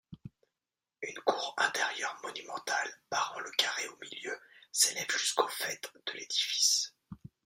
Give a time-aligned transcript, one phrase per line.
[1.03, 4.35] Une cour intérieure monumentale, barrant le carré au milieu,
[4.71, 6.95] s'élève jusqu'au faîte de l'édifice.